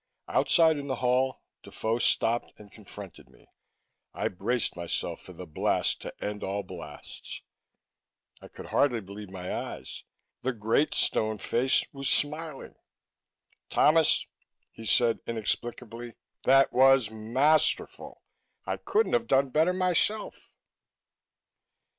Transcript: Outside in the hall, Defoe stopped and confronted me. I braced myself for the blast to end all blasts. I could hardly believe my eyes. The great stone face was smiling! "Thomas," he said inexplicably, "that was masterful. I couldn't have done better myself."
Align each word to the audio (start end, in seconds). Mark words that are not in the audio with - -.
Outside 0.27 0.79
in 0.79 0.87
the 0.87 0.95
hall, 0.95 1.43
Defoe 1.61 1.99
stopped 1.99 2.53
and 2.57 2.71
confronted 2.71 3.29
me. 3.29 3.51
I 4.15 4.29
braced 4.29 4.75
myself 4.75 5.21
for 5.21 5.33
the 5.33 5.45
blast 5.45 6.01
to 6.01 6.23
end 6.23 6.43
all 6.43 6.63
blasts. 6.63 7.43
I 8.41 8.47
could 8.47 8.65
hardly 8.65 8.99
believe 8.99 9.29
my 9.29 9.53
eyes. 9.53 10.03
The 10.41 10.53
great 10.53 10.95
stone 10.95 11.37
face 11.37 11.85
was 11.93 12.09
smiling! 12.09 12.73
"Thomas," 13.69 14.25
he 14.71 14.85
said 14.87 15.19
inexplicably, 15.27 16.15
"that 16.45 16.73
was 16.73 17.11
masterful. 17.11 18.23
I 18.65 18.77
couldn't 18.77 19.13
have 19.13 19.27
done 19.27 19.49
better 19.51 19.71
myself." 19.71 20.49